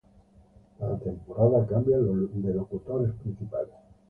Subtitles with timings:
[0.79, 2.01] Cada temporada cambian
[2.41, 3.75] de locutores principales.